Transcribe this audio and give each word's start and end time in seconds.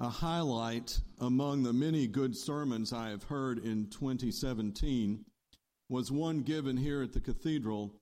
A 0.00 0.08
highlight 0.08 1.00
among 1.18 1.64
the 1.64 1.72
many 1.72 2.06
good 2.06 2.36
sermons 2.36 2.92
I 2.92 3.08
have 3.08 3.24
heard 3.24 3.58
in 3.58 3.88
2017 3.90 5.24
was 5.88 6.12
one 6.12 6.42
given 6.42 6.76
here 6.76 7.02
at 7.02 7.12
the 7.12 7.20
cathedral 7.20 7.96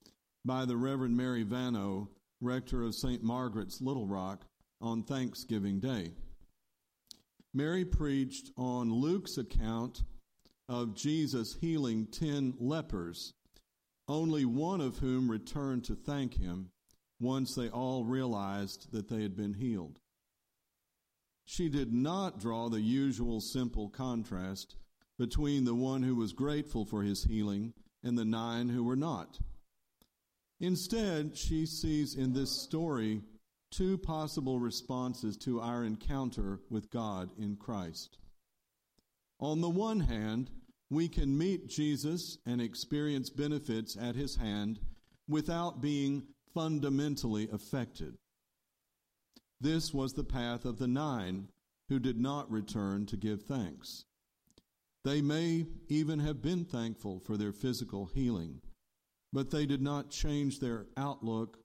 by 0.45 0.67
the 0.67 0.77
Reverend 0.77 1.17
Mary 1.17 1.43
Vano, 1.43 2.11
rector 2.43 2.83
of 2.83 2.95
St. 2.95 3.23
Margaret's 3.23 3.81
Little 3.81 4.07
Rock, 4.07 4.45
on 4.83 5.05
Thanksgiving 5.05 5.81
Day. 5.81 6.13
Mary 7.55 7.87
preached 7.87 8.51
on 8.59 8.93
Luke's 8.93 9.39
account 9.39 10.03
of 10.69 10.95
Jesus 10.95 11.55
healing 11.55 12.09
ten 12.09 12.53
lepers, 12.59 13.33
only 14.07 14.45
one 14.45 14.83
of 14.83 14.99
whom 14.99 15.31
returned 15.31 15.85
to 15.85 15.95
thank 15.95 16.35
him 16.35 16.69
once 17.19 17.55
they 17.55 17.71
all 17.71 18.05
realized 18.05 18.93
that 18.93 19.09
they 19.09 19.23
had 19.23 19.35
been 19.35 19.55
healed. 19.55 19.99
She 21.47 21.69
did 21.69 21.93
not 21.93 22.41
draw 22.41 22.69
the 22.69 22.81
usual 22.81 23.41
simple 23.41 23.89
contrast 23.89 24.77
between 25.17 25.65
the 25.65 25.75
one 25.75 26.03
who 26.03 26.17
was 26.17 26.33
grateful 26.33 26.85
for 26.85 27.03
his 27.03 27.25
healing 27.25 27.73
and 28.03 28.19
the 28.19 28.25
nine 28.25 28.69
who 28.69 28.85
were 28.85 28.97
not. 28.97 29.39
Instead, 30.61 31.37
she 31.37 31.65
sees 31.65 32.15
in 32.15 32.33
this 32.33 32.51
story 32.51 33.23
two 33.71 33.97
possible 33.97 34.59
responses 34.59 35.37
to 35.37 35.61
our 35.61 35.85
encounter 35.85 36.61
with 36.69 36.91
God 36.91 37.31
in 37.39 37.57
Christ. 37.57 38.19
On 39.39 39.61
the 39.61 39.71
one 39.71 40.01
hand, 40.01 40.51
we 40.91 41.09
can 41.09 41.37
meet 41.37 41.69
Jesus 41.69 42.39
and 42.47 42.61
experience 42.61 43.31
benefits 43.31 43.97
at 43.97 44.17
his 44.17 44.37
hand 44.37 44.81
without 45.29 45.81
being 45.81 46.27
fundamentally 46.55 47.49
affected. 47.53 48.17
This 49.61 49.95
was 49.95 50.13
the 50.13 50.25
path 50.25 50.65
of 50.65 50.79
the 50.79 50.89
nine 50.89 51.49
who 51.89 51.99
did 51.99 52.19
not 52.19 52.51
return 52.51 53.07
to 53.07 53.17
give 53.17 53.43
thanks. 53.43 54.05
They 55.05 55.23
may 55.23 55.67
even 55.89 56.19
have 56.19 56.43
been 56.43 56.65
thankful 56.65 57.21
for 57.21 57.37
their 57.37 57.53
physical 57.53 58.07
healing, 58.07 58.61
but 59.33 59.51
they 59.51 59.65
did 59.65 59.81
not 59.81 60.11
change 60.11 60.59
their 60.59 60.87
outlook 60.97 61.59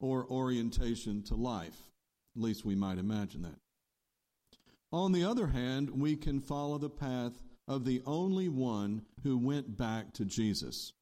or 0.00 0.26
orientation 0.30 1.22
to 1.24 1.34
life. 1.34 1.90
At 2.36 2.42
least 2.42 2.64
we 2.64 2.74
might 2.74 2.98
imagine 2.98 3.42
that. 3.42 3.58
On 4.92 5.12
the 5.12 5.24
other 5.24 5.48
hand, 5.48 5.90
we 5.90 6.14
can 6.14 6.40
follow 6.40 6.78
the 6.78 6.88
path 6.88 7.42
of 7.66 7.84
the 7.84 8.00
only 8.06 8.48
one 8.48 9.02
who 9.22 9.36
went 9.36 9.76
back 9.76 10.12
to 10.14 10.24
Jesus. 10.24 10.92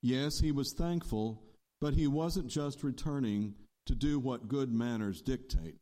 Yes, 0.00 0.40
he 0.40 0.50
was 0.52 0.72
thankful, 0.72 1.42
but 1.80 1.94
he 1.94 2.06
wasn't 2.06 2.46
just 2.46 2.82
returning 2.82 3.54
to 3.86 3.94
do 3.94 4.18
what 4.18 4.48
good 4.48 4.72
manners 4.72 5.20
dictate. 5.22 5.76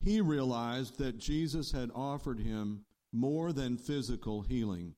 He 0.00 0.20
realized 0.20 0.98
that 0.98 1.18
Jesus 1.18 1.72
had 1.72 1.90
offered 1.94 2.40
him 2.40 2.84
more 3.12 3.52
than 3.52 3.76
physical 3.76 4.42
healing. 4.42 4.94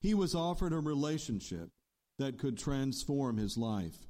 He 0.00 0.14
was 0.14 0.34
offered 0.34 0.72
a 0.72 0.78
relationship 0.78 1.70
that 2.18 2.38
could 2.38 2.56
transform 2.56 3.38
his 3.38 3.56
life. 3.56 4.06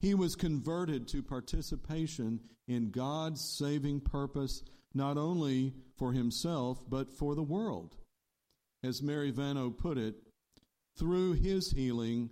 He 0.00 0.14
was 0.14 0.36
converted 0.36 1.08
to 1.08 1.22
participation 1.22 2.40
in 2.66 2.90
God's 2.90 3.40
saving 3.40 4.00
purpose, 4.00 4.62
not 4.94 5.16
only 5.16 5.74
for 5.96 6.12
himself, 6.12 6.84
but 6.88 7.12
for 7.12 7.34
the 7.34 7.42
world. 7.42 7.96
As 8.82 9.02
Mary 9.02 9.30
Vano 9.30 9.70
put 9.70 9.98
it, 9.98 10.16
through 10.96 11.34
his 11.34 11.70
healing, 11.70 12.30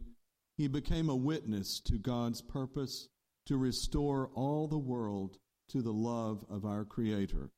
he 0.57 0.69
became 0.69 1.09
a 1.09 1.17
witness 1.17 1.81
to 1.81 1.99
God's 1.99 2.43
purpose 2.43 3.09
to 3.47 3.57
restore 3.57 4.31
all 4.35 4.69
the 4.69 4.79
world 4.79 5.39
to 5.69 5.83
the 5.83 5.93
love 5.93 6.45
of 6.51 6.65
our 6.65 6.85
Creator. 6.85 7.51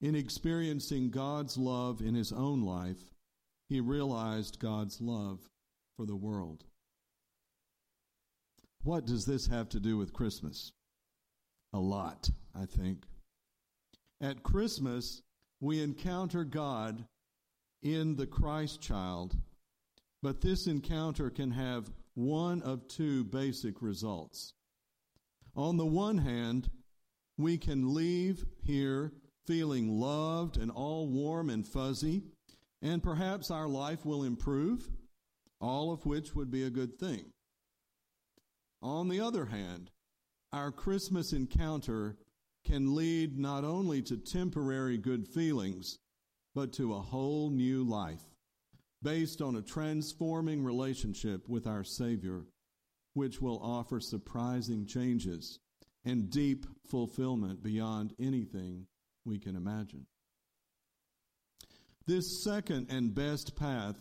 In 0.00 0.14
experiencing 0.14 1.10
God's 1.10 1.56
love 1.56 2.00
in 2.00 2.14
his 2.14 2.32
own 2.32 2.62
life, 2.62 3.12
he 3.68 3.80
realized 3.80 4.60
God's 4.60 5.00
love 5.00 5.40
for 5.96 6.06
the 6.06 6.16
world. 6.16 6.64
What 8.82 9.06
does 9.06 9.24
this 9.24 9.48
have 9.48 9.68
to 9.70 9.80
do 9.80 9.96
with 9.96 10.12
Christmas? 10.12 10.72
A 11.72 11.78
lot, 11.78 12.30
I 12.54 12.66
think. 12.66 13.04
At 14.20 14.42
Christmas, 14.42 15.22
we 15.60 15.82
encounter 15.82 16.44
God 16.44 17.04
in 17.82 18.16
the 18.16 18.26
Christ 18.26 18.80
child, 18.80 19.36
but 20.22 20.40
this 20.40 20.66
encounter 20.66 21.30
can 21.30 21.50
have 21.50 21.90
one 22.14 22.62
of 22.62 22.86
two 22.88 23.24
basic 23.24 23.82
results. 23.82 24.54
On 25.56 25.78
the 25.78 25.86
one 25.86 26.18
hand, 26.18 26.68
we 27.38 27.56
can 27.56 27.94
leave 27.94 28.44
here 28.62 29.12
feeling 29.46 29.88
loved 29.88 30.58
and 30.58 30.70
all 30.70 31.08
warm 31.08 31.48
and 31.48 31.66
fuzzy, 31.66 32.22
and 32.82 33.02
perhaps 33.02 33.50
our 33.50 33.66
life 33.66 34.04
will 34.04 34.22
improve, 34.22 34.90
all 35.60 35.92
of 35.92 36.04
which 36.04 36.34
would 36.34 36.50
be 36.50 36.62
a 36.62 36.70
good 36.70 36.98
thing. 36.98 37.32
On 38.82 39.08
the 39.08 39.20
other 39.20 39.46
hand, 39.46 39.90
our 40.52 40.70
Christmas 40.70 41.32
encounter 41.32 42.16
can 42.64 42.94
lead 42.94 43.38
not 43.38 43.64
only 43.64 44.02
to 44.02 44.16
temporary 44.16 44.98
good 44.98 45.26
feelings, 45.26 45.98
but 46.54 46.72
to 46.74 46.94
a 46.94 47.00
whole 47.00 47.50
new 47.50 47.82
life 47.82 48.22
based 49.02 49.40
on 49.40 49.56
a 49.56 49.62
transforming 49.62 50.62
relationship 50.64 51.48
with 51.48 51.66
our 51.66 51.84
Savior, 51.84 52.44
which 53.16 53.40
will 53.40 53.58
offer 53.62 53.98
surprising 53.98 54.84
changes 54.84 55.58
and 56.04 56.28
deep 56.28 56.66
fulfillment 56.86 57.62
beyond 57.62 58.12
anything 58.20 58.86
we 59.24 59.38
can 59.38 59.56
imagine. 59.56 60.04
This 62.06 62.44
second 62.44 62.88
and 62.90 63.14
best 63.14 63.56
path 63.56 63.96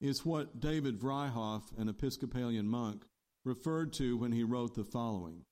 is 0.00 0.24
what 0.24 0.60
David 0.60 1.00
Vryhof, 1.00 1.62
an 1.78 1.88
Episcopalian 1.88 2.68
monk, 2.68 3.02
referred 3.44 3.92
to 3.94 4.16
when 4.16 4.30
he 4.30 4.44
wrote 4.44 4.76
the 4.76 4.84
following 4.84 5.44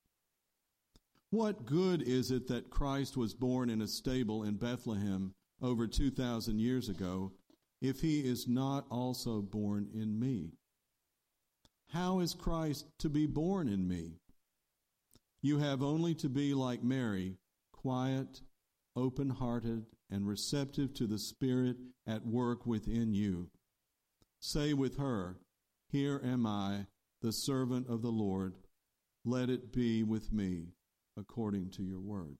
What 1.29 1.65
good 1.65 2.01
is 2.01 2.31
it 2.31 2.47
that 2.47 2.69
Christ 2.69 3.17
was 3.17 3.33
born 3.33 3.69
in 3.69 3.81
a 3.81 3.87
stable 3.87 4.43
in 4.43 4.55
Bethlehem 4.55 5.33
over 5.61 5.87
2,000 5.87 6.57
years 6.57 6.87
ago 6.87 7.33
if 7.81 7.99
he 7.99 8.21
is 8.21 8.47
not 8.47 8.85
also 8.89 9.41
born 9.41 9.89
in 9.93 10.17
me? 10.17 10.53
How 11.89 12.19
is 12.19 12.33
Christ 12.33 12.85
to 12.99 13.09
be 13.09 13.25
born 13.25 13.67
in 13.67 13.87
me? 13.87 14.13
You 15.41 15.59
have 15.59 15.81
only 15.81 16.13
to 16.15 16.29
be 16.29 16.53
like 16.53 16.83
Mary, 16.83 17.37
quiet, 17.71 18.41
open 18.95 19.29
hearted, 19.29 19.85
and 20.09 20.27
receptive 20.27 20.93
to 20.95 21.07
the 21.07 21.19
Spirit 21.19 21.77
at 22.05 22.25
work 22.25 22.65
within 22.65 23.13
you. 23.13 23.49
Say 24.39 24.73
with 24.73 24.97
her, 24.97 25.37
Here 25.87 26.21
am 26.23 26.45
I 26.45 26.87
the 27.21 27.31
servant 27.31 27.87
of 27.89 28.01
the 28.01 28.11
Lord, 28.11 28.53
let 29.25 29.49
it 29.49 29.73
be 29.73 30.03
with 30.03 30.31
me 30.31 30.67
according 31.17 31.69
to 31.71 31.83
your 31.83 31.99
word. 31.99 32.37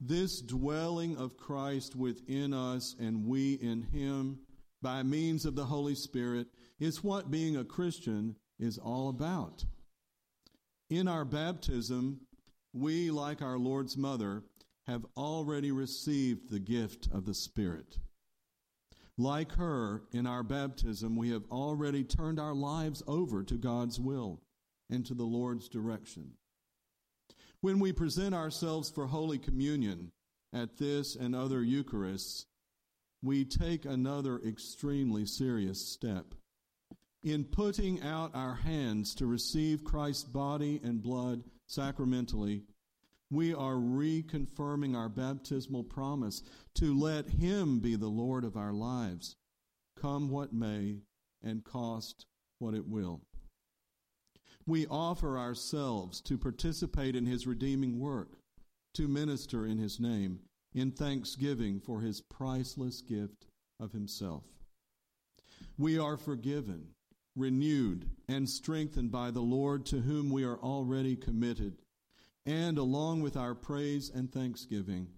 This 0.00 0.40
dwelling 0.40 1.16
of 1.16 1.36
Christ 1.36 1.94
within 1.94 2.52
us 2.54 2.94
and 2.98 3.26
we 3.26 3.54
in 3.54 3.82
him 3.82 4.40
by 4.82 5.02
means 5.02 5.44
of 5.44 5.54
the 5.54 5.66
Holy 5.66 5.94
Spirit 5.94 6.48
is 6.78 7.04
what 7.04 7.30
being 7.30 7.56
a 7.56 7.64
Christian 7.64 8.36
is 8.58 8.78
all 8.78 9.08
about. 9.08 9.64
In 10.88 11.06
our 11.06 11.24
baptism, 11.24 12.20
we, 12.72 13.10
like 13.10 13.42
our 13.42 13.58
Lord's 13.58 13.96
mother, 13.96 14.42
have 14.86 15.06
already 15.16 15.70
received 15.70 16.50
the 16.50 16.58
gift 16.58 17.08
of 17.12 17.24
the 17.24 17.34
Spirit. 17.34 17.98
Like 19.16 19.52
her, 19.52 20.02
in 20.12 20.26
our 20.26 20.42
baptism, 20.42 21.14
we 21.14 21.30
have 21.30 21.44
already 21.50 22.04
turned 22.04 22.40
our 22.40 22.54
lives 22.54 23.02
over 23.06 23.42
to 23.44 23.54
God's 23.56 24.00
will 24.00 24.40
and 24.88 25.04
to 25.06 25.14
the 25.14 25.24
Lord's 25.24 25.68
direction. 25.68 26.32
When 27.60 27.78
we 27.78 27.92
present 27.92 28.34
ourselves 28.34 28.88
for 28.88 29.06
Holy 29.06 29.38
Communion 29.38 30.12
at 30.52 30.78
this 30.78 31.14
and 31.14 31.36
other 31.36 31.60
Eucharists, 31.60 32.46
we 33.22 33.44
take 33.44 33.84
another 33.84 34.40
extremely 34.46 35.26
serious 35.26 35.92
step. 35.92 36.34
In 37.22 37.44
putting 37.44 38.02
out 38.02 38.34
our 38.34 38.54
hands 38.54 39.14
to 39.16 39.26
receive 39.26 39.84
Christ's 39.84 40.24
body 40.24 40.80
and 40.82 41.02
blood 41.02 41.44
sacramentally, 41.66 42.62
we 43.30 43.54
are 43.54 43.74
reconfirming 43.74 44.96
our 44.96 45.08
baptismal 45.08 45.84
promise 45.84 46.42
to 46.76 46.98
let 46.98 47.28
Him 47.28 47.78
be 47.78 47.94
the 47.94 48.08
Lord 48.08 48.44
of 48.44 48.56
our 48.56 48.72
lives, 48.72 49.36
come 50.00 50.30
what 50.30 50.52
may 50.52 51.02
and 51.42 51.62
cost 51.62 52.26
what 52.58 52.74
it 52.74 52.88
will. 52.88 53.20
We 54.66 54.86
offer 54.86 55.38
ourselves 55.38 56.20
to 56.22 56.38
participate 56.38 57.14
in 57.14 57.26
His 57.26 57.46
redeeming 57.46 58.00
work, 58.00 58.38
to 58.94 59.06
minister 59.06 59.66
in 59.66 59.78
His 59.78 60.00
name, 60.00 60.40
in 60.74 60.90
thanksgiving 60.90 61.80
for 61.80 62.00
His 62.00 62.20
priceless 62.20 63.00
gift 63.00 63.46
of 63.78 63.92
Himself. 63.92 64.44
We 65.76 65.98
are 65.98 66.16
forgiven, 66.16 66.88
renewed, 67.36 68.08
and 68.28 68.48
strengthened 68.48 69.10
by 69.10 69.30
the 69.30 69.40
Lord 69.40 69.86
to 69.86 70.00
whom 70.00 70.30
we 70.30 70.44
are 70.44 70.58
already 70.58 71.16
committed 71.16 71.78
and 72.46 72.78
along 72.78 73.20
with 73.20 73.36
our 73.36 73.54
praise 73.54 74.10
and 74.12 74.32
thanksgiving, 74.32 75.08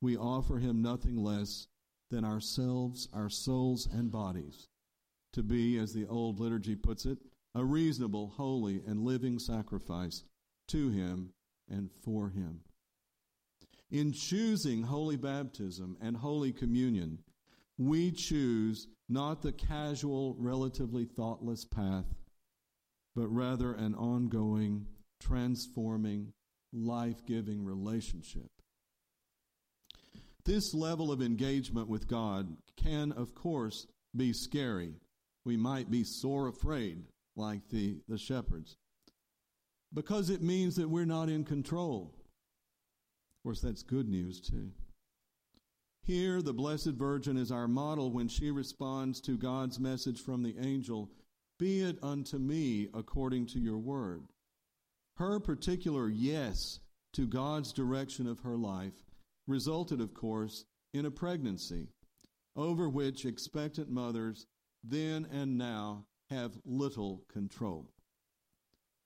we 0.00 0.16
offer 0.16 0.58
him 0.58 0.82
nothing 0.82 1.16
less 1.16 1.68
than 2.10 2.24
ourselves, 2.24 3.08
our 3.12 3.30
souls, 3.30 3.88
and 3.90 4.10
bodies 4.10 4.68
to 5.32 5.42
be, 5.42 5.78
as 5.78 5.92
the 5.92 6.06
old 6.06 6.40
liturgy 6.40 6.74
puts 6.74 7.06
it, 7.06 7.18
a 7.54 7.64
reasonable, 7.64 8.28
holy, 8.36 8.82
and 8.86 9.04
living 9.04 9.38
sacrifice 9.38 10.24
to 10.68 10.90
him 10.90 11.30
and 11.68 11.90
for 11.90 12.30
him. 12.30 12.60
In 13.90 14.12
choosing 14.12 14.82
holy 14.82 15.16
baptism 15.16 15.96
and 16.00 16.16
holy 16.16 16.52
communion, 16.52 17.20
we 17.78 18.10
choose 18.10 18.88
not 19.08 19.42
the 19.42 19.52
casual, 19.52 20.34
relatively 20.38 21.04
thoughtless 21.04 21.64
path, 21.64 22.06
but 23.14 23.28
rather 23.28 23.72
an 23.72 23.94
ongoing, 23.94 24.86
transforming, 25.20 26.32
life 26.72 27.24
giving 27.26 27.64
relationship. 27.64 28.50
This 30.44 30.74
level 30.74 31.12
of 31.12 31.22
engagement 31.22 31.88
with 31.88 32.08
God 32.08 32.56
can, 32.76 33.12
of 33.12 33.34
course, 33.34 33.86
be 34.16 34.32
scary. 34.32 34.94
We 35.44 35.56
might 35.56 35.90
be 35.90 36.02
sore 36.04 36.48
afraid, 36.48 37.04
like 37.36 37.68
the, 37.70 37.98
the 38.08 38.18
shepherds, 38.18 38.76
because 39.94 40.28
it 40.28 40.42
means 40.42 40.74
that 40.76 40.90
we're 40.90 41.04
not 41.04 41.28
in 41.28 41.44
control. 41.44 42.15
Of 43.46 43.50
course, 43.50 43.60
that's 43.60 43.84
good 43.84 44.08
news, 44.08 44.40
too. 44.40 44.72
Here, 46.02 46.42
the 46.42 46.52
Blessed 46.52 46.94
Virgin 46.94 47.36
is 47.36 47.52
our 47.52 47.68
model 47.68 48.10
when 48.10 48.26
she 48.26 48.50
responds 48.50 49.20
to 49.20 49.38
God's 49.38 49.78
message 49.78 50.20
from 50.20 50.42
the 50.42 50.56
angel 50.58 51.12
Be 51.56 51.82
it 51.82 51.96
unto 52.02 52.38
me 52.38 52.88
according 52.92 53.46
to 53.46 53.60
your 53.60 53.78
word. 53.78 54.24
Her 55.18 55.38
particular 55.38 56.08
yes 56.08 56.80
to 57.12 57.28
God's 57.28 57.72
direction 57.72 58.26
of 58.26 58.40
her 58.40 58.56
life 58.56 59.04
resulted, 59.46 60.00
of 60.00 60.12
course, 60.12 60.64
in 60.92 61.06
a 61.06 61.10
pregnancy 61.12 61.86
over 62.56 62.88
which 62.88 63.24
expectant 63.24 63.88
mothers 63.88 64.48
then 64.82 65.24
and 65.30 65.56
now 65.56 66.06
have 66.30 66.58
little 66.64 67.22
control. 67.32 67.92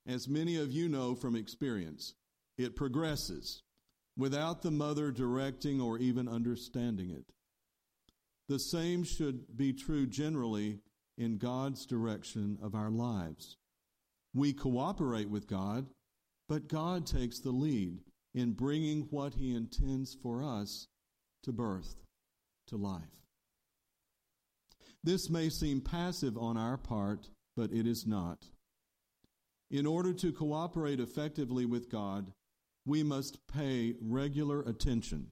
As 0.07 0.31
many 0.31 0.57
of 0.57 0.73
you 0.73 0.89
know 0.89 1.15
from 1.15 1.37
experience, 1.37 2.15
it 2.57 2.75
progresses 2.75 3.65
without 4.21 4.63
the 4.63 4.71
mother 4.71 5.11
directing 5.11 5.81
or 5.81 5.99
even 5.99 6.29
understanding 6.29 7.11
it. 7.11 7.25
The 8.49 8.59
same 8.59 9.03
should 9.05 9.57
be 9.57 9.73
true 9.73 10.07
generally 10.07 10.81
in 11.17 11.39
God's 11.39 11.87
direction 11.87 12.59
of 12.63 12.75
our 12.75 12.91
lives. 12.91 13.57
We 14.35 14.53
cooperate 14.53 15.29
with 15.29 15.47
God, 15.47 15.87
but 16.49 16.69
God 16.69 17.07
takes 17.07 17.41
the 17.41 17.51
lead 17.51 18.01
in 18.35 18.53
bringing 18.53 19.07
what 19.11 19.35
He 19.35 19.55
intends 19.55 20.17
for 20.23 20.43
us 20.43 20.87
to 21.45 21.53
birth, 21.53 21.95
to 22.69 22.77
life. 22.77 23.03
This 25.03 25.31
may 25.31 25.49
seem 25.49 25.81
passive 25.81 26.37
on 26.37 26.57
our 26.57 26.77
part, 26.77 27.31
but 27.57 27.73
it 27.73 27.87
is 27.87 28.05
not. 28.07 28.45
In 29.71 29.87
order 29.87 30.13
to 30.13 30.33
cooperate 30.33 31.01
effectively 31.01 31.65
with 31.65 31.91
God, 31.91 32.33
we 32.91 33.05
must 33.05 33.47
pay 33.47 33.95
regular 34.03 34.63
attention, 34.63 35.31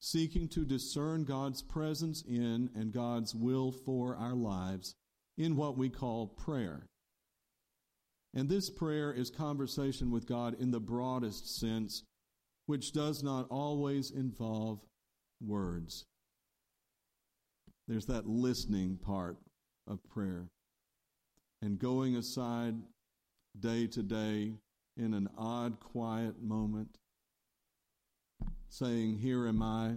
seeking 0.00 0.48
to 0.48 0.64
discern 0.64 1.22
God's 1.22 1.62
presence 1.62 2.20
in 2.22 2.68
and 2.74 2.92
God's 2.92 3.32
will 3.32 3.70
for 3.70 4.16
our 4.16 4.34
lives 4.34 4.96
in 5.38 5.54
what 5.54 5.78
we 5.78 5.88
call 5.88 6.26
prayer. 6.26 6.88
And 8.34 8.48
this 8.48 8.70
prayer 8.70 9.12
is 9.12 9.30
conversation 9.30 10.10
with 10.10 10.26
God 10.26 10.60
in 10.60 10.72
the 10.72 10.80
broadest 10.80 11.60
sense, 11.60 12.02
which 12.66 12.92
does 12.92 13.22
not 13.22 13.46
always 13.50 14.10
involve 14.10 14.80
words. 15.40 16.06
There's 17.86 18.06
that 18.06 18.28
listening 18.28 18.96
part 18.96 19.36
of 19.86 20.02
prayer 20.08 20.48
and 21.62 21.78
going 21.78 22.16
aside 22.16 22.74
day 23.60 23.86
to 23.86 24.02
day 24.02 24.54
in 25.00 25.14
an 25.14 25.28
odd, 25.38 25.80
quiet 25.80 26.42
moment, 26.42 26.98
saying, 28.68 29.16
Here 29.16 29.48
am 29.48 29.62
I, 29.62 29.94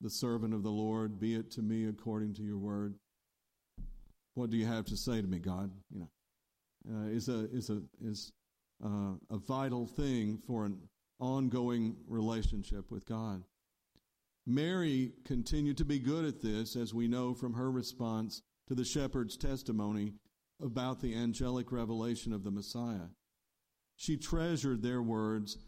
the 0.00 0.10
servant 0.10 0.52
of 0.52 0.62
the 0.62 0.70
Lord, 0.70 1.20
be 1.20 1.36
it 1.36 1.50
to 1.52 1.62
me 1.62 1.86
according 1.86 2.34
to 2.34 2.42
your 2.42 2.58
word. 2.58 2.94
What 4.34 4.50
do 4.50 4.56
you 4.56 4.66
have 4.66 4.84
to 4.86 4.96
say 4.96 5.22
to 5.22 5.26
me, 5.26 5.38
God? 5.38 5.70
You 5.90 6.00
know, 6.00 6.10
uh, 6.94 7.08
is 7.08 7.28
a 7.28 7.48
is 7.54 7.70
a 7.70 7.80
is 8.04 8.32
uh, 8.84 9.14
a 9.30 9.38
vital 9.38 9.86
thing 9.86 10.40
for 10.46 10.66
an 10.66 10.78
ongoing 11.18 11.96
relationship 12.06 12.90
with 12.90 13.06
God. 13.06 13.44
Mary 14.46 15.12
continued 15.24 15.78
to 15.78 15.84
be 15.84 15.98
good 15.98 16.24
at 16.24 16.42
this, 16.42 16.76
as 16.76 16.92
we 16.92 17.08
know 17.08 17.34
from 17.34 17.54
her 17.54 17.70
response 17.70 18.42
to 18.68 18.74
the 18.74 18.84
shepherd's 18.84 19.36
testimony 19.36 20.12
about 20.62 21.00
the 21.00 21.14
angelic 21.14 21.72
revelation 21.72 22.32
of 22.32 22.44
the 22.44 22.50
Messiah. 22.50 23.08
She 23.96 24.16
treasured 24.16 24.82
their 24.82 25.02
words, 25.02 25.58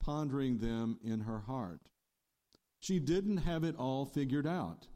pondering 0.00 0.58
them 0.58 0.98
in 1.02 1.20
her 1.20 1.40
heart. 1.40 1.80
She 2.80 2.98
didn't 2.98 3.38
have 3.38 3.64
it 3.64 3.76
all 3.76 4.04
figured 4.04 4.46
out, 4.46 4.86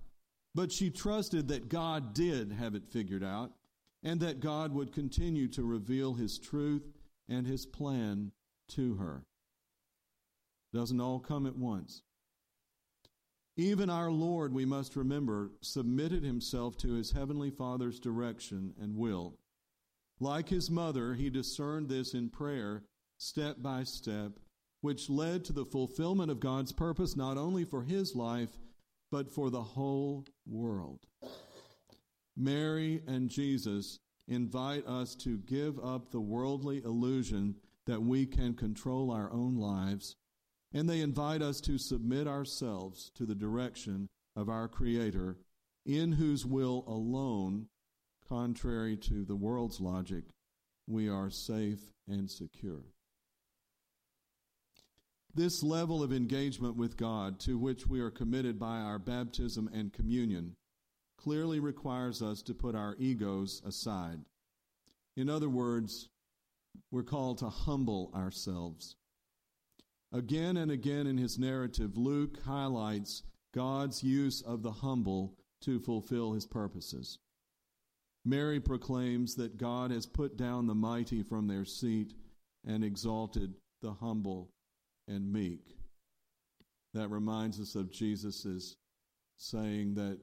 but 0.54 0.72
she 0.72 0.90
trusted 0.90 1.48
that 1.48 1.68
God 1.68 2.12
did 2.12 2.52
have 2.52 2.74
it 2.74 2.86
figured 2.86 3.24
out 3.24 3.52
and 4.02 4.20
that 4.20 4.40
God 4.40 4.72
would 4.72 4.92
continue 4.92 5.48
to 5.48 5.62
reveal 5.62 6.14
his 6.14 6.38
truth 6.38 6.92
and 7.28 7.46
his 7.46 7.66
plan 7.66 8.32
to 8.68 8.96
her. 8.96 9.24
Doesn't 10.72 11.00
all 11.00 11.18
come 11.18 11.46
at 11.46 11.56
once. 11.56 12.02
Even 13.56 13.90
our 13.90 14.10
Lord, 14.10 14.54
we 14.54 14.64
must 14.64 14.96
remember, 14.96 15.50
submitted 15.60 16.22
himself 16.22 16.76
to 16.78 16.94
his 16.94 17.12
heavenly 17.12 17.50
Father's 17.50 18.00
direction 18.00 18.72
and 18.80 18.96
will. 18.96 19.34
Like 20.20 20.50
his 20.50 20.70
mother, 20.70 21.14
he 21.14 21.30
discerned 21.30 21.88
this 21.88 22.12
in 22.12 22.28
prayer, 22.28 22.84
step 23.18 23.56
by 23.62 23.84
step, 23.84 24.32
which 24.82 25.08
led 25.08 25.44
to 25.46 25.52
the 25.54 25.64
fulfillment 25.64 26.30
of 26.30 26.40
God's 26.40 26.72
purpose 26.72 27.16
not 27.16 27.38
only 27.38 27.64
for 27.64 27.82
his 27.82 28.14
life, 28.14 28.58
but 29.10 29.30
for 29.30 29.50
the 29.50 29.62
whole 29.62 30.26
world. 30.46 31.00
Mary 32.36 33.02
and 33.06 33.30
Jesus 33.30 33.98
invite 34.28 34.86
us 34.86 35.14
to 35.16 35.38
give 35.38 35.78
up 35.78 36.10
the 36.10 36.20
worldly 36.20 36.82
illusion 36.84 37.56
that 37.86 38.02
we 38.02 38.26
can 38.26 38.54
control 38.54 39.10
our 39.10 39.32
own 39.32 39.56
lives, 39.56 40.14
and 40.72 40.88
they 40.88 41.00
invite 41.00 41.42
us 41.42 41.60
to 41.62 41.78
submit 41.78 42.28
ourselves 42.28 43.10
to 43.16 43.26
the 43.26 43.34
direction 43.34 44.08
of 44.36 44.48
our 44.48 44.68
Creator, 44.68 45.38
in 45.84 46.12
whose 46.12 46.46
will 46.46 46.84
alone, 46.86 47.66
contrary 48.30 48.96
to 48.96 49.24
the 49.24 49.34
world's 49.34 49.80
logic, 49.80 50.22
we 50.86 51.08
are 51.08 51.30
safe 51.30 51.80
and 52.06 52.30
secure. 52.30 52.84
This 55.34 55.64
level 55.64 56.02
of 56.02 56.12
engagement 56.12 56.76
with 56.76 56.96
God, 56.96 57.40
to 57.40 57.58
which 57.58 57.88
we 57.88 58.00
are 58.00 58.10
committed 58.10 58.58
by 58.58 58.78
our 58.78 59.00
baptism 59.00 59.68
and 59.72 59.92
communion, 59.92 60.54
clearly 61.18 61.58
requires 61.58 62.22
us 62.22 62.40
to 62.42 62.54
put 62.54 62.76
our 62.76 62.94
egos 62.98 63.60
aside. 63.66 64.20
In 65.16 65.28
other 65.28 65.48
words, 65.48 66.08
we're 66.92 67.02
called 67.02 67.38
to 67.38 67.48
humble 67.48 68.12
ourselves. 68.14 68.94
Again 70.12 70.56
and 70.56 70.70
again 70.70 71.08
in 71.08 71.18
his 71.18 71.36
narrative, 71.36 71.96
Luke 71.96 72.38
highlights 72.44 73.24
God's 73.52 74.04
use 74.04 74.40
of 74.42 74.62
the 74.62 74.72
humble 74.72 75.34
to 75.62 75.80
fulfill 75.80 76.32
his 76.32 76.46
purposes. 76.46 77.18
Mary 78.24 78.60
proclaims 78.60 79.34
that 79.36 79.56
God 79.56 79.90
has 79.90 80.06
put 80.06 80.36
down 80.36 80.66
the 80.66 80.74
mighty 80.74 81.22
from 81.22 81.46
their 81.46 81.64
seat 81.64 82.12
and 82.66 82.84
exalted 82.84 83.54
the 83.80 83.92
humble 83.92 84.50
and 85.08 85.32
meek. 85.32 85.76
That 86.92 87.08
reminds 87.08 87.60
us 87.60 87.74
of 87.74 87.90
Jesus' 87.90 88.76
saying 89.38 89.94
that 89.94 90.18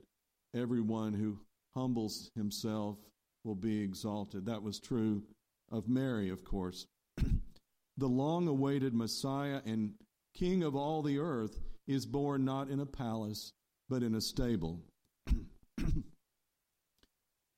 everyone 0.55 1.13
who 1.13 1.39
humbles 1.73 2.29
himself 2.35 2.97
will 3.43 3.55
be 3.55 3.81
exalted. 3.81 4.45
That 4.45 4.61
was 4.61 4.79
true 4.79 5.23
of 5.71 5.87
Mary, 5.87 6.29
of 6.29 6.43
course. 6.43 6.85
the 7.97 8.07
long 8.07 8.47
awaited 8.47 8.93
Messiah 8.93 9.61
and 9.65 9.93
King 10.35 10.63
of 10.63 10.75
all 10.75 11.01
the 11.01 11.17
earth 11.17 11.59
is 11.87 12.05
born 12.05 12.45
not 12.45 12.69
in 12.69 12.79
a 12.79 12.85
palace, 12.85 13.53
but 13.89 14.03
in 14.03 14.13
a 14.13 14.21
stable. 14.21 14.81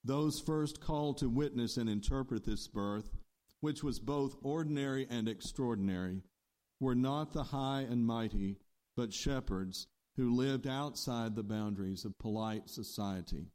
Those 0.04 0.40
first 0.40 0.80
called 0.80 1.18
to 1.18 1.30
witness 1.30 1.78
and 1.78 1.90
interpret 1.90 2.46
this 2.46 2.68
birth, 2.68 3.12
which 3.60 3.84
was 3.84 4.00
both 4.00 4.38
ordinary 4.42 5.06
and 5.10 5.28
extraordinary, 5.28 6.24
were 6.80 6.96
not 6.96 7.34
the 7.34 7.44
high 7.44 7.82
and 7.82 8.06
mighty, 8.06 8.58
but 8.96 9.14
shepherds 9.14 9.88
who 10.16 10.36
lived 10.36 10.68
outside 10.68 11.36
the 11.36 11.44
boundaries 11.44 12.06
of 12.06 12.18
polite 12.18 12.70
society. 12.70 13.52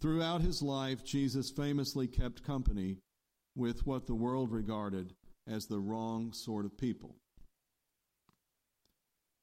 Throughout 0.00 0.40
his 0.40 0.62
life, 0.62 1.04
Jesus 1.04 1.50
famously 1.50 2.06
kept 2.06 2.42
company 2.42 2.98
with 3.54 3.86
what 3.86 4.06
the 4.06 4.14
world 4.14 4.50
regarded 4.50 5.14
as 5.46 5.66
the 5.66 5.78
wrong 5.78 6.32
sort 6.32 6.64
of 6.64 6.78
people. 6.78 7.16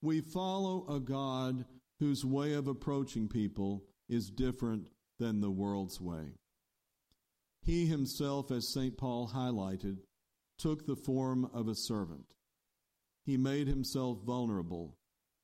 We 0.01 0.21
follow 0.21 0.85
a 0.87 0.99
God 0.99 1.65
whose 1.99 2.23
way 2.23 2.53
of 2.53 2.67
approaching 2.67 3.27
people 3.27 3.83
is 4.07 4.29
different 4.29 4.87
than 5.19 5.41
the 5.41 5.51
world's 5.51 5.99
way. 5.99 6.33
He 7.61 7.85
himself, 7.85 8.51
as 8.51 8.67
St. 8.67 8.97
Paul 8.97 9.31
highlighted, 9.33 9.97
took 10.57 10.85
the 10.85 10.95
form 10.95 11.49
of 11.53 11.67
a 11.67 11.75
servant. 11.75 12.33
He 13.25 13.37
made 13.37 13.67
himself 13.67 14.19
vulnerable 14.25 14.95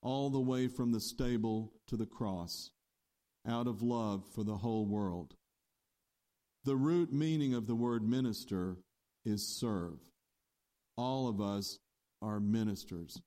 all 0.02 0.30
the 0.30 0.40
way 0.40 0.68
from 0.68 0.92
the 0.92 1.00
stable 1.00 1.74
to 1.88 1.98
the 1.98 2.06
cross, 2.06 2.72
out 3.48 3.68
of 3.68 3.82
love 3.82 4.24
for 4.34 4.44
the 4.44 4.58
whole 4.58 4.86
world. 4.86 5.36
The 6.66 6.76
root 6.76 7.12
meaning 7.12 7.54
of 7.54 7.68
the 7.68 7.76
word 7.76 8.08
minister 8.08 8.78
is 9.26 9.46
serve. 9.60 10.00
All 10.98 11.28
of 11.28 11.42
us 11.42 11.80
are 12.22 12.40
ministers 12.40 13.22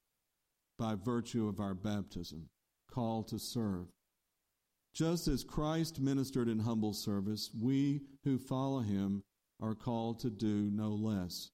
by 0.79 0.95
virtue 0.95 1.49
of 1.49 1.61
our 1.61 1.75
baptism, 1.75 2.49
called 2.91 3.29
to 3.29 3.39
serve. 3.39 3.87
Just 4.97 5.29
as 5.29 5.45
Christ 5.45 6.01
ministered 6.01 6.49
in 6.49 6.61
humble 6.61 6.95
service, 6.95 7.51
we 7.55 8.01
who 8.25 8.39
follow 8.39 8.81
him 8.81 9.25
are 9.61 9.75
called 9.75 10.21
to 10.21 10.31
do 10.31 10.71
no 10.73 10.89
less. 10.89 11.51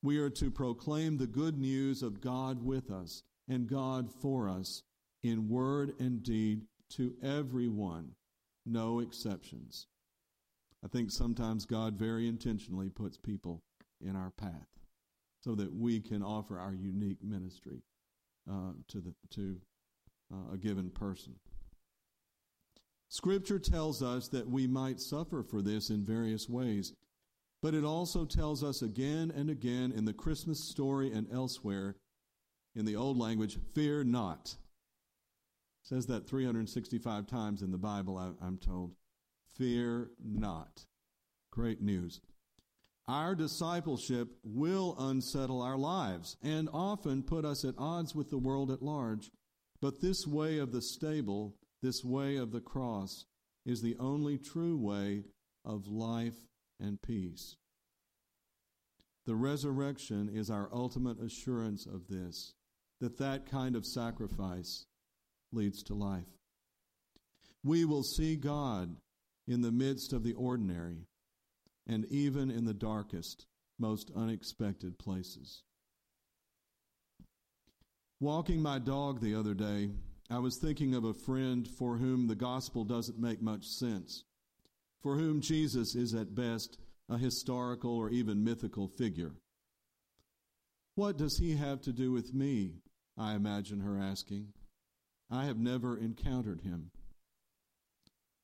We 0.00 0.18
are 0.18 0.30
to 0.30 0.48
proclaim 0.48 1.16
the 1.16 1.26
good 1.26 1.58
news 1.58 2.04
of 2.04 2.20
God 2.20 2.64
with 2.64 2.88
us 2.88 3.24
and 3.48 3.66
God 3.66 4.08
for 4.12 4.48
us 4.48 4.84
in 5.24 5.48
word 5.48 5.94
and 5.98 6.22
deed 6.22 6.62
to 6.90 7.14
everyone, 7.20 8.12
no 8.64 9.00
exceptions. 9.00 9.88
I 10.84 10.88
think 10.88 11.10
sometimes 11.10 11.66
God 11.66 11.98
very 11.98 12.28
intentionally 12.28 12.90
puts 12.90 13.16
people 13.16 13.64
in 14.00 14.14
our 14.14 14.30
path 14.30 14.68
so 15.40 15.56
that 15.56 15.74
we 15.74 15.98
can 15.98 16.22
offer 16.22 16.60
our 16.60 16.74
unique 16.74 17.24
ministry 17.24 17.82
uh, 18.48 18.74
to, 18.86 19.00
the, 19.00 19.14
to 19.30 19.60
uh, 20.32 20.54
a 20.54 20.56
given 20.56 20.90
person. 20.90 21.34
Scripture 23.12 23.58
tells 23.58 24.02
us 24.02 24.28
that 24.28 24.48
we 24.48 24.66
might 24.66 24.98
suffer 24.98 25.42
for 25.42 25.60
this 25.60 25.90
in 25.90 26.02
various 26.02 26.48
ways, 26.48 26.94
but 27.60 27.74
it 27.74 27.84
also 27.84 28.24
tells 28.24 28.64
us 28.64 28.80
again 28.80 29.30
and 29.36 29.50
again 29.50 29.92
in 29.92 30.06
the 30.06 30.14
Christmas 30.14 30.70
story 30.70 31.12
and 31.12 31.30
elsewhere 31.30 31.94
in 32.74 32.86
the 32.86 32.96
old 32.96 33.18
language, 33.18 33.58
fear 33.74 34.02
not. 34.02 34.56
It 35.82 35.88
says 35.88 36.06
that 36.06 36.26
365 36.26 37.26
times 37.26 37.60
in 37.60 37.70
the 37.70 37.76
Bible, 37.76 38.16
I, 38.16 38.30
I'm 38.42 38.56
told. 38.56 38.94
Fear 39.58 40.12
not. 40.18 40.86
Great 41.50 41.82
news. 41.82 42.22
Our 43.06 43.34
discipleship 43.34 44.28
will 44.42 44.96
unsettle 44.98 45.60
our 45.60 45.76
lives 45.76 46.38
and 46.42 46.66
often 46.72 47.24
put 47.24 47.44
us 47.44 47.62
at 47.62 47.74
odds 47.76 48.14
with 48.14 48.30
the 48.30 48.38
world 48.38 48.70
at 48.70 48.80
large. 48.80 49.30
But 49.82 50.00
this 50.00 50.26
way 50.26 50.56
of 50.56 50.72
the 50.72 50.80
stable 50.80 51.56
this 51.82 52.04
way 52.04 52.36
of 52.36 52.52
the 52.52 52.60
cross 52.60 53.26
is 53.66 53.82
the 53.82 53.96
only 53.98 54.38
true 54.38 54.76
way 54.76 55.24
of 55.64 55.88
life 55.88 56.46
and 56.80 57.00
peace. 57.02 57.56
The 59.26 59.34
resurrection 59.34 60.30
is 60.32 60.50
our 60.50 60.68
ultimate 60.72 61.20
assurance 61.20 61.86
of 61.86 62.08
this, 62.08 62.54
that 63.00 63.18
that 63.18 63.50
kind 63.50 63.76
of 63.76 63.86
sacrifice 63.86 64.86
leads 65.52 65.82
to 65.84 65.94
life. 65.94 66.38
We 67.64 67.84
will 67.84 68.02
see 68.02 68.36
God 68.36 68.96
in 69.46 69.62
the 69.62 69.70
midst 69.70 70.12
of 70.12 70.24
the 70.24 70.34
ordinary 70.34 71.06
and 71.86 72.04
even 72.10 72.50
in 72.50 72.64
the 72.64 72.74
darkest, 72.74 73.46
most 73.78 74.10
unexpected 74.16 74.98
places. 74.98 75.62
Walking 78.20 78.62
my 78.62 78.78
dog 78.78 79.20
the 79.20 79.34
other 79.34 79.54
day, 79.54 79.90
I 80.32 80.38
was 80.38 80.56
thinking 80.56 80.94
of 80.94 81.04
a 81.04 81.12
friend 81.12 81.68
for 81.68 81.98
whom 81.98 82.26
the 82.26 82.34
gospel 82.34 82.84
doesn't 82.84 83.20
make 83.20 83.42
much 83.42 83.66
sense, 83.66 84.24
for 85.02 85.16
whom 85.16 85.42
Jesus 85.42 85.94
is 85.94 86.14
at 86.14 86.34
best 86.34 86.78
a 87.10 87.18
historical 87.18 87.94
or 87.94 88.08
even 88.08 88.42
mythical 88.42 88.88
figure. 88.88 89.32
What 90.94 91.18
does 91.18 91.36
he 91.36 91.56
have 91.56 91.82
to 91.82 91.92
do 91.92 92.12
with 92.12 92.32
me? 92.32 92.76
I 93.18 93.34
imagine 93.34 93.80
her 93.80 93.98
asking. 93.98 94.54
I 95.30 95.44
have 95.44 95.58
never 95.58 95.98
encountered 95.98 96.62
him. 96.62 96.92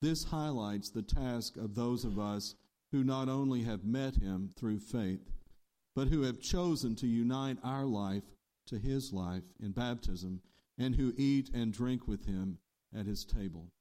This 0.03 0.25
highlights 0.25 0.91
the 0.91 1.01
task 1.01 1.57
of 1.57 1.75
those 1.75 2.05
of 2.05 2.19
us 2.19 2.55
who 2.93 3.03
not 3.03 3.31
only 3.31 3.63
have 3.63 3.85
met 3.85 4.17
him 4.17 4.51
through 4.59 4.81
faith, 4.81 5.33
but 5.97 6.09
who 6.09 6.21
have 6.25 6.43
chosen 6.43 6.97
to 6.97 7.07
unite 7.07 7.57
our 7.65 7.87
life 7.87 8.25
to 8.67 8.79
his 8.79 9.11
life 9.11 9.45
in 9.59 9.73
baptism 9.73 10.43
and 10.79 10.95
who 10.95 11.13
eat 11.17 11.51
and 11.53 11.73
drink 11.73 12.07
with 12.07 12.27
him 12.27 12.59
at 12.97 13.07
his 13.07 13.25
table. 13.25 13.73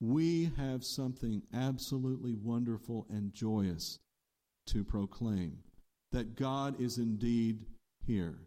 We 0.00 0.50
have 0.56 0.84
something 0.84 1.42
absolutely 1.54 2.34
wonderful 2.34 3.06
and 3.08 3.32
joyous 3.32 3.98
to 4.66 4.84
proclaim 4.84 5.58
that 6.12 6.36
God 6.36 6.80
is 6.80 6.98
indeed 6.98 7.64
here 8.06 8.46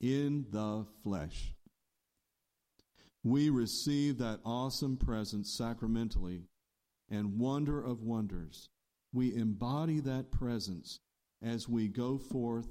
in 0.00 0.46
the 0.50 0.86
flesh. 1.02 1.54
We 3.24 3.50
receive 3.50 4.18
that 4.18 4.40
awesome 4.44 4.96
presence 4.96 5.56
sacramentally 5.56 6.42
and 7.10 7.38
wonder 7.38 7.82
of 7.82 8.02
wonders. 8.02 8.68
We 9.12 9.34
embody 9.34 10.00
that 10.00 10.30
presence 10.30 11.00
as 11.42 11.68
we 11.68 11.88
go 11.88 12.18
forth 12.18 12.68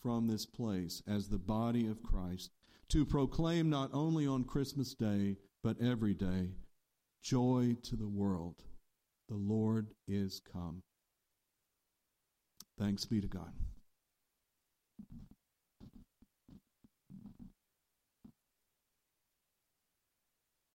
from 0.00 0.26
this 0.26 0.46
place 0.46 1.02
as 1.06 1.28
the 1.28 1.38
body 1.38 1.86
of 1.86 2.02
Christ 2.02 2.50
to 2.90 3.04
proclaim 3.04 3.68
not 3.68 3.90
only 3.92 4.26
on 4.26 4.44
Christmas 4.44 4.94
Day, 4.94 5.36
but 5.62 5.80
every 5.80 6.14
day 6.14 6.50
joy 7.22 7.76
to 7.82 7.96
the 7.96 8.06
world. 8.06 8.62
The 9.28 9.34
Lord 9.34 9.88
is 10.06 10.40
come. 10.52 10.82
Thanks 12.78 13.04
be 13.04 13.20
to 13.20 13.26
God. 13.26 13.52